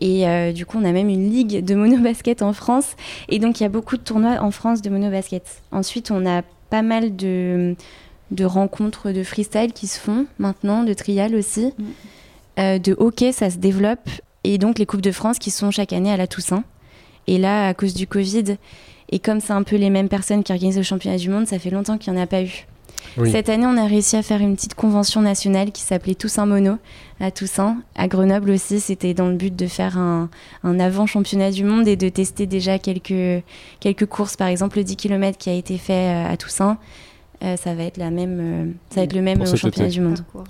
[0.00, 2.96] Et euh, du coup, on a même une ligue de monobasket en France.
[3.28, 5.62] Et donc, il y a beaucoup de tournois en France de monobasket.
[5.72, 7.74] Ensuite, on a pas mal de,
[8.30, 11.72] de rencontres de freestyle qui se font maintenant, de trial aussi.
[11.78, 11.84] Mm.
[12.58, 14.08] Euh, de hockey, ça se développe.
[14.46, 16.62] Et donc, les Coupes de France qui sont chaque année à la Toussaint.
[17.26, 18.56] Et là, à cause du Covid,
[19.10, 21.58] et comme c'est un peu les mêmes personnes qui organisent le championnat du monde, ça
[21.58, 22.66] fait longtemps qu'il n'y en a pas eu.
[23.18, 23.32] Oui.
[23.32, 26.76] Cette année, on a réussi à faire une petite convention nationale qui s'appelait Toussaint Mono
[27.18, 27.78] à Toussaint.
[27.96, 30.28] À Grenoble aussi, c'était dans le but de faire un,
[30.62, 33.42] un avant-championnat du monde et de tester déjà quelques,
[33.80, 34.36] quelques courses.
[34.36, 36.78] Par exemple, le 10 km qui a été fait euh, à Toussaint,
[37.42, 39.88] euh, ça va être la même, euh, ça va être le même Pour au championnat
[39.88, 39.94] été.
[39.94, 40.16] du monde.
[40.18, 40.44] Parcours.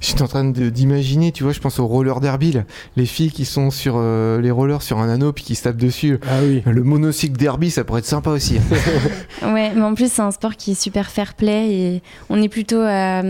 [0.00, 2.62] J'étais en train de- d'imaginer, tu vois, je pense au roller derby, là.
[2.96, 5.76] les filles qui sont sur euh, les rollers sur un anneau puis qui se tapent
[5.76, 6.18] dessus.
[6.28, 6.62] Ah oui.
[6.66, 8.58] Le monocycle derby, ça pourrait être sympa aussi.
[8.58, 8.76] hein.
[9.52, 12.48] Ouais, mais en plus, c'est un sport qui est super fair play et on est
[12.48, 13.22] plutôt à,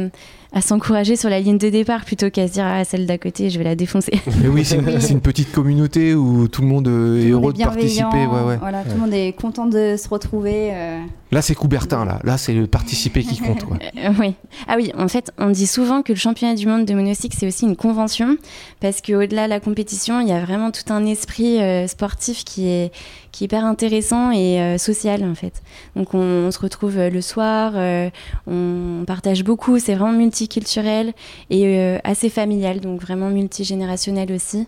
[0.53, 3.51] à s'encourager sur la ligne de départ plutôt qu'à se dire, ah, celle d'à côté,
[3.51, 4.13] je vais la défoncer.
[4.43, 4.77] Mais oui, c'est
[5.11, 8.09] une, petite communauté où tout le monde euh, Tout est le monde heureux de bienveillant,
[8.11, 8.27] participer.
[8.27, 8.57] Ouais, ouais.
[8.59, 10.71] Voilà, tout le monde est content de se retrouver.
[10.73, 12.21] euh, Là, c'est Coubertin, là.
[12.25, 13.65] Là, c'est le participer qui compte.
[13.65, 13.77] quoi.
[13.99, 14.35] Euh, oui.
[14.67, 17.47] Ah oui, en fait, on dit souvent que le championnat du monde de monocycle, c'est
[17.47, 18.37] aussi une convention,
[18.81, 22.69] parce qu'au-delà de la compétition, il y a vraiment tout un esprit euh, sportif qui
[22.69, 22.93] est,
[23.33, 25.63] qui est hyper intéressant et euh, social, en fait.
[25.97, 28.11] Donc, on, on se retrouve euh, le soir, euh,
[28.47, 31.13] on partage beaucoup, c'est vraiment multiculturel
[31.51, 34.67] et assez familial, donc vraiment multigénérationnel aussi.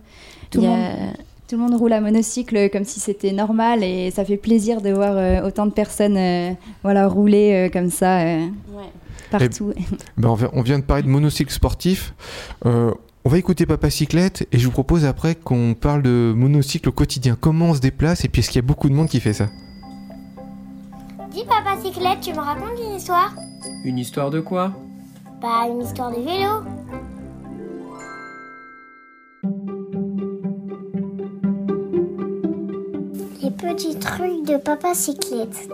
[0.51, 1.15] Tout Il le y a- monde-
[1.49, 4.91] Tout le monde roule à monocycle comme si c'était normal et ça fait plaisir de
[4.91, 6.53] voir euh, autant de personnes euh,
[6.85, 8.21] voilà, rouler euh, comme ça
[9.31, 9.73] partout.
[10.17, 12.15] Ben, on, vient, on vient de parler de monocycle sportif.
[12.67, 12.93] Euh,
[13.25, 16.93] on va écouter Papa Cyclette et je vous propose après qu'on parle de monocycle au
[16.93, 17.37] quotidien.
[17.39, 19.35] Comment on se déplace et puis est-ce qu'il y a beaucoup de monde qui fait
[19.35, 19.49] ça?
[21.31, 23.35] Dis papa cyclette, tu me racontes une histoire?
[23.85, 24.73] Une histoire de quoi?
[25.41, 26.65] Bah une histoire de vélo.
[33.43, 35.69] Les petits trucs de papa cyclette.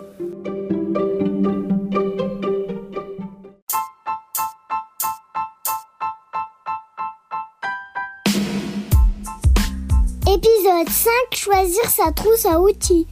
[11.46, 13.06] Choisir sa trousse à outils.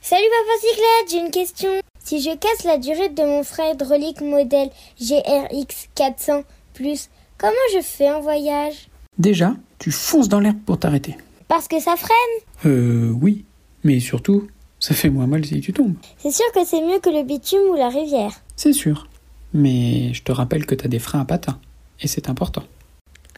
[0.00, 1.70] Salut Papa Cyclette, j'ai une question.
[1.98, 6.44] Si je casse la durite de mon frein hydraulique modèle GRX 400
[7.36, 8.86] comment je fais en voyage?
[9.18, 11.16] Déjà, tu fonces dans l'herbe pour t'arrêter.
[11.48, 12.16] Parce que ça freine?
[12.66, 13.44] Euh, oui.
[13.82, 14.46] Mais surtout,
[14.78, 15.96] ça fait moins mal si tu tombes.
[16.18, 18.40] C'est sûr que c'est mieux que le bitume ou la rivière.
[18.54, 19.08] C'est sûr.
[19.52, 21.58] Mais je te rappelle que t'as des freins à patins.
[22.00, 22.62] Et c'est important.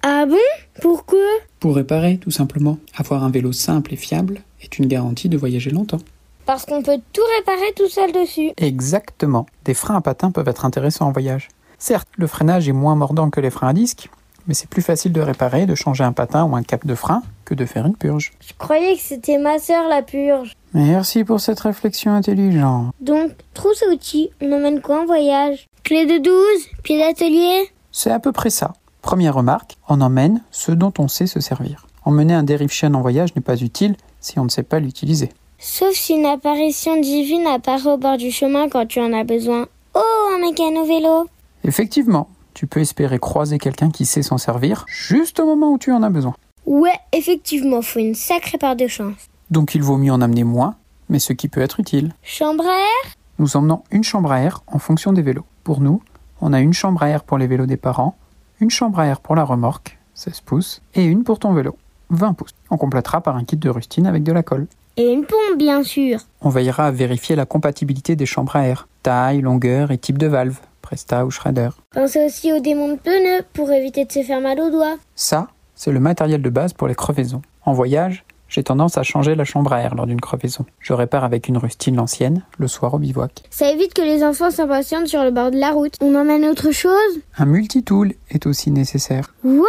[0.03, 0.37] Ah bon?
[0.81, 1.19] Pourquoi
[1.61, 5.71] Pour réparer, tout simplement, avoir un vélo simple et fiable est une garantie de voyager
[5.71, 6.01] longtemps.
[6.47, 8.53] Parce qu'on peut tout réparer tout seul dessus.
[8.57, 9.47] Exactement.
[9.65, 11.49] Des freins à patins peuvent être intéressants en voyage.
[11.79, 14.09] Certes, le freinage est moins mordant que les freins à disque,
[14.47, 17.23] mais c'est plus facile de réparer, de changer un patin ou un cap de frein
[17.45, 18.33] que de faire une purge.
[18.41, 20.55] Je croyais que c'était ma sœur la purge.
[20.73, 22.95] Merci pour cette réflexion intelligente.
[23.01, 25.67] Donc, trousse à outils, on emmène quoi en voyage?
[25.85, 26.35] Clé de 12
[26.83, 27.71] Pied d'atelier?
[27.93, 28.73] C'est à peu près ça.
[29.03, 31.87] Première remarque, on emmène ce dont on sait se servir.
[32.05, 35.31] Emmener un dérive chaîne en voyage n'est pas utile si on ne sait pas l'utiliser.
[35.59, 39.67] Sauf si une apparition divine apparaît au bord du chemin quand tu en as besoin.
[39.95, 41.29] Oh, un mécano vélo
[41.65, 45.93] Effectivement, tu peux espérer croiser quelqu'un qui sait s'en servir juste au moment où tu
[45.93, 46.35] en as besoin.
[46.67, 49.29] Ouais, effectivement, faut une sacrée part de chance.
[49.51, 50.77] Donc il vaut mieux en amener moins,
[51.09, 52.13] mais ce qui peut être utile.
[52.23, 53.13] Chambre à air?
[53.39, 55.45] Nous emmenons une chambre à air en fonction des vélos.
[55.65, 56.03] Pour nous,
[56.41, 58.17] on a une chambre à air pour les vélos des parents,
[58.61, 61.77] une chambre à air pour la remorque, 16 pouces, et une pour ton vélo,
[62.11, 62.55] 20 pouces.
[62.71, 64.67] On complétera par un kit de rustine avec de la colle.
[64.97, 66.19] Et une pompe, bien sûr.
[66.41, 70.27] On veillera à vérifier la compatibilité des chambres à air, taille, longueur et type de
[70.27, 71.69] valve, Presta ou Schrader.
[71.93, 74.97] Pensez aussi au démon de pneus pour éviter de se faire mal aux doigts.
[75.15, 77.43] Ça, c'est le matériel de base pour les crevaisons.
[77.65, 80.65] En voyage, j'ai tendance à changer la chambre à air lors d'une crevaison.
[80.81, 83.43] Je répare avec une rustine l'ancienne, le soir au bivouac.
[83.51, 85.95] Ça évite que les enfants s'impatientent sur le bord de la route.
[86.01, 86.93] On emmène autre chose?
[87.37, 89.35] Un multitool est aussi nécessaire.
[89.45, 89.67] What?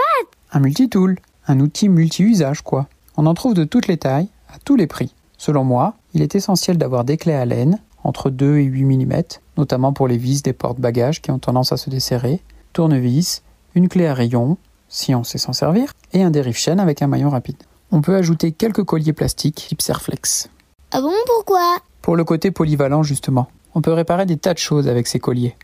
[0.52, 2.88] Un multitool, un outil multi-usage quoi.
[3.18, 5.14] On en trouve de toutes les tailles, à tous les prix.
[5.38, 9.24] Selon moi, il est essentiel d'avoir des clés à laine, entre 2 et 8 mm,
[9.58, 12.42] notamment pour les vis des porte-bagages qui ont tendance à se desserrer,
[12.74, 13.44] tournevis,
[13.76, 17.30] une clé à rayon, si on sait s'en servir, et un dérive-chaîne avec un maillon
[17.30, 17.58] rapide.
[17.92, 20.50] On peut ajouter quelques colliers plastiques type Serflex.
[20.92, 21.78] Ah bon, pourquoi?
[22.04, 25.56] Pour le côté polyvalent, justement, on peut réparer des tas de choses avec ces colliers.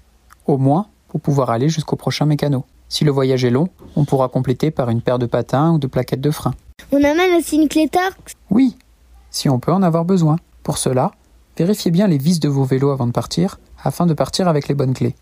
[0.48, 2.66] Au moins, pour pouvoir aller jusqu'au prochain mécano.
[2.90, 5.86] Si le voyage est long, on pourra compléter par une paire de patins ou de
[5.86, 6.56] plaquettes de frein.
[6.92, 8.76] On amène aussi une clé Torx Oui,
[9.30, 10.38] si on peut en avoir besoin.
[10.64, 11.12] Pour cela,
[11.58, 14.74] vérifiez bien les vis de vos vélos avant de partir, afin de partir avec les
[14.76, 15.16] bonnes clés.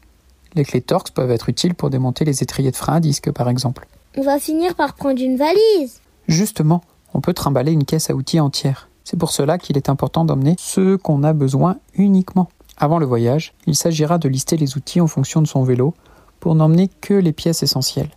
[0.56, 3.50] Les clés Torx peuvent être utiles pour démonter les étriers de frein à disque, par
[3.50, 3.88] exemple.
[4.16, 6.00] On va finir par prendre une valise.
[6.28, 6.82] Justement,
[7.14, 8.90] on peut trimballer une caisse à outils entière.
[9.04, 12.50] C'est pour cela qu'il est important d'emmener ce qu'on a besoin uniquement.
[12.78, 15.94] Avant le voyage, il s'agira de lister les outils en fonction de son vélo
[16.40, 18.10] pour n'emmener que les pièces essentielles.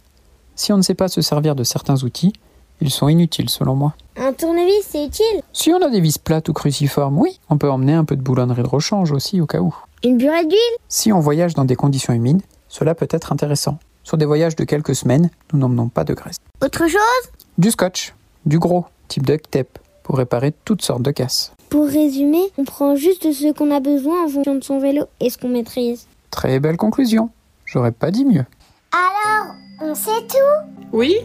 [0.55, 2.33] Si on ne sait pas se servir de certains outils,
[2.81, 3.95] ils sont inutiles selon moi.
[4.17, 5.43] Un tournevis, c'est utile.
[5.53, 8.23] Si on a des vis plates ou cruciformes, oui, on peut emmener un peu de
[8.23, 9.75] boulonnerie de rechange aussi au cas où.
[10.05, 13.79] Une burette d'huile Si on voyage dans des conditions humides, cela peut être intéressant.
[14.03, 16.37] Sur des voyages de quelques semaines, nous n'emmenons pas de graisse.
[16.63, 17.33] Autre chose?
[17.59, 18.15] Du scotch,
[18.47, 21.53] du gros, type duct tape, pour réparer toutes sortes de casses.
[21.69, 25.31] Pour résumer, on prend juste ce qu'on a besoin en fonction de son vélo et
[25.31, 26.07] ce qu'on maîtrise.
[26.31, 27.31] Très belle conclusion.
[27.65, 28.45] J'aurais pas dit mieux.
[28.93, 30.87] Alors, on sait tout?
[30.93, 31.17] Oui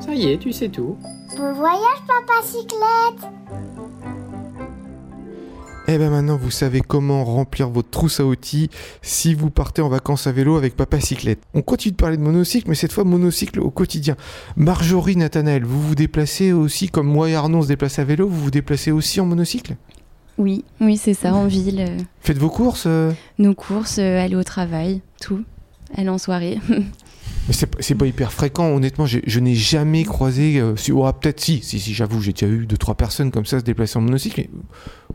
[0.00, 0.96] Ça y est, tu sais tout.
[1.36, 3.28] Bon voyage, papa cyclette
[5.88, 8.70] Eh ben maintenant, vous savez comment remplir votre trousse à outils
[9.02, 11.40] si vous partez en vacances à vélo avec Papa Cyclette.
[11.54, 14.16] On continue de parler de monocycle, mais cette fois monocycle au quotidien.
[14.56, 18.28] Marjorie, Nathanaël, vous vous déplacez aussi, comme moi et Arnaud on se déplace à vélo,
[18.28, 19.74] vous vous déplacez aussi en monocycle?
[20.38, 21.80] Oui, oui, c'est ça, en ville.
[21.86, 23.12] euh, Faites vos courses euh?
[23.38, 25.42] Nos courses, euh, aller au travail, tout.
[25.96, 26.58] Aller en soirée.
[27.48, 30.60] Mais c'est pas hyper fréquent, honnêtement, je n'ai jamais croisé.
[30.60, 33.46] euh, si, oh, peut-être si, si, si j'avoue, j'ai déjà eu deux trois personnes comme
[33.46, 34.42] ça se déplacer en monocycle.
[34.42, 34.50] Mais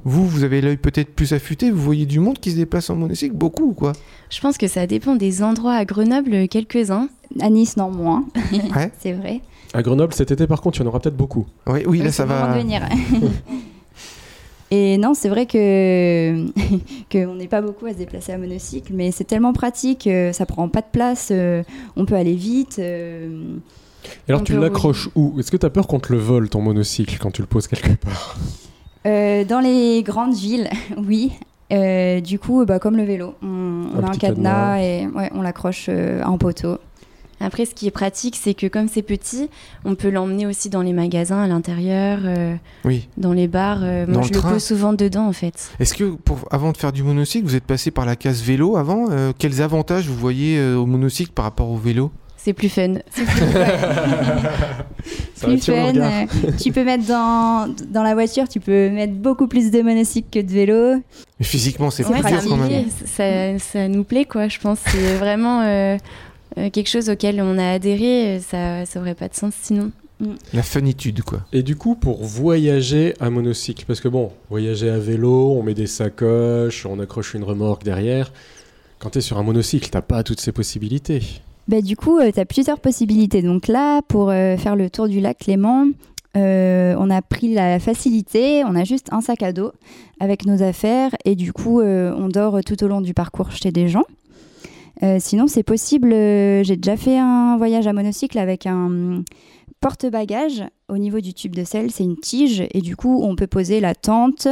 [0.04, 2.96] vous, vous avez l'œil peut-être plus affûté, vous voyez du monde qui se déplace en
[2.96, 3.94] monocycle, beaucoup ou quoi
[4.30, 7.08] Je pense que ça dépend des endroits à Grenoble, quelques-uns.
[7.40, 8.26] À Nice, non, moins.
[8.36, 8.92] Ouais.
[9.00, 9.42] c'est vrai.
[9.74, 11.46] À Grenoble cet été, par contre, il y en aura peut-être beaucoup.
[11.66, 12.58] Oui, oui, là ça va.
[12.58, 12.82] venir.
[14.70, 16.46] Et non, c'est vrai que
[17.12, 20.46] qu'on n'est pas beaucoup à se déplacer à monocycle, mais c'est tellement pratique, euh, ça
[20.46, 21.64] prend pas de place, euh,
[21.96, 22.78] on peut aller vite.
[22.80, 23.56] euh,
[24.28, 25.40] Et alors, tu l'accroches où?
[25.40, 27.68] Est-ce que tu as peur qu'on te le vole, ton monocycle, quand tu le poses
[27.68, 28.38] quelque part?
[29.06, 31.32] Euh, dans les grandes villes, oui.
[31.72, 34.82] Euh, du coup, bah, comme le vélo, on, a un cadenas, cadenas.
[34.82, 36.78] et ouais, on l'accroche euh, en poteau.
[37.40, 39.50] Après, ce qui est pratique, c'est que comme c'est petit,
[39.86, 43.08] on peut l'emmener aussi dans les magasins à l'intérieur, euh, Oui.
[43.18, 43.80] dans les bars.
[43.84, 45.70] euh, Dans moi, le je le pose souvent dedans, en fait.
[45.80, 48.76] Est-ce que, pour, avant de faire du monocycle, vous êtes passé par la case vélo
[48.78, 52.12] avant Euh, Quels avantages vous voyez euh, au monocycle par rapport au vélo?
[52.38, 52.94] C'est plus fun.
[53.14, 53.66] C'est plus, ouais,
[55.36, 55.94] Ça plus fun.
[56.60, 60.40] tu peux mettre dans, dans la voiture, tu peux mettre beaucoup plus de monocycle que
[60.46, 61.02] de vélo.
[61.40, 62.50] Mais physiquement, c'est Ouais, dur pratique.
[62.50, 63.60] quand ça, même.
[63.60, 64.48] ça, ça nous plaît, quoi.
[64.48, 65.62] Je pense c'est vraiment
[66.58, 68.38] euh, euh, quelque chose auquel on a adhéré.
[68.38, 69.92] euh, Ça ça aurait pas de sens sinon.
[70.52, 71.42] La funitude, quoi.
[71.54, 75.76] Et du coup, pour voyager à monocycle, parce que bon, voyager à vélo, on met
[75.76, 78.34] des sacoches, on accroche une remorque derrière.
[78.98, 81.22] Quand tu es sur un monocycle, t'as pas toutes ces possibilités.
[81.68, 83.44] Bah, du coup, tu as plusieurs possibilités.
[83.44, 85.86] Donc là, pour euh, faire le tour du lac Clément,
[86.36, 89.72] euh, on a pris la facilité, on a juste un sac à dos
[90.20, 93.72] avec nos affaires et du coup, euh, on dort tout au long du parcours chez
[93.72, 94.06] des gens.
[95.04, 99.24] Euh, sinon, c'est possible, euh, j'ai déjà fait un voyage à monocycle avec un
[99.80, 103.48] porte-bagages au niveau du tube de sel, c'est une tige et du coup, on peut
[103.48, 104.48] poser la tente.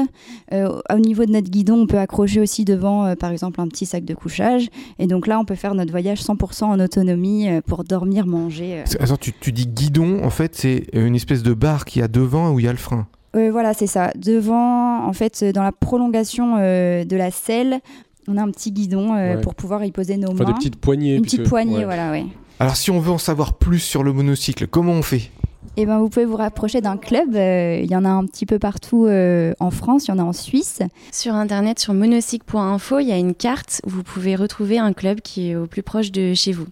[0.51, 3.67] Euh, au niveau de notre guidon, on peut accrocher aussi devant, euh, par exemple, un
[3.67, 4.67] petit sac de couchage.
[4.99, 8.83] Et donc là, on peut faire notre voyage 100% en autonomie euh, pour dormir, manger.
[8.99, 12.51] Attends, tu, tu dis guidon, en fait, c'est une espèce de barre qui a devant
[12.51, 13.07] où il y a le frein.
[13.33, 14.11] Voilà, c'est ça.
[14.15, 17.81] Devant, en fait, dans la prolongation de la selle,
[18.27, 19.41] on a un petit guidon euh, Ouais.
[19.41, 20.49] pour pouvoir y poser nos Enfin, mains.
[20.51, 21.15] des petites poignées.
[21.15, 21.85] Une puisque- petite poignée, ouais.
[21.85, 22.25] voilà, ouais.
[22.59, 25.29] Alors, si on veut en savoir plus sur le monocycle, comment on fait?
[25.77, 27.35] Et ben, vous pouvez vous rapprocher d'un club.
[27.35, 30.19] euh, Il y en a un petit peu partout euh, en France, il y en
[30.19, 30.79] a en Suisse.
[31.11, 35.19] Sur internet, sur monocycle.info, il y a une carte où vous pouvez retrouver un club
[35.21, 36.67] qui est au plus proche de chez vous.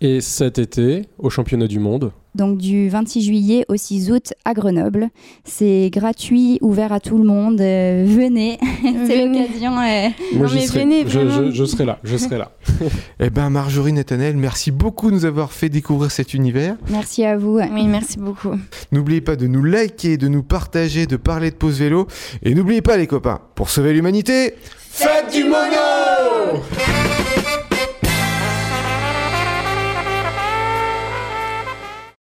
[0.00, 4.54] Et cet été, au championnat du monde, Donc du 26 juillet au 6 août à
[4.54, 5.08] Grenoble.
[5.44, 7.60] C'est gratuit, ouvert à tout le monde.
[7.60, 8.58] euh, venez,
[9.06, 9.72] c'est l'occasion.
[9.72, 10.08] euh.
[10.34, 10.80] moi Non, mais serai.
[10.80, 11.46] venez, je, vraiment.
[11.46, 12.52] je- je serai là, je serai là.
[13.20, 16.76] Eh ben, Marjorie Nathanaël, merci beaucoup de nous avoir fait découvrir cet univers.
[16.90, 17.58] Merci à vous.
[17.58, 18.54] Oui, merci beaucoup.
[18.92, 22.06] N'oubliez pas de nous liker, de nous partager, de parler de pause vélo.
[22.44, 24.54] Et n'oubliez pas, les copains, pour sauver l'humanité,
[24.90, 26.62] faites du mono